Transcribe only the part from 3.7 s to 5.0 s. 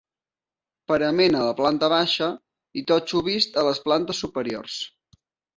les plantes superiors.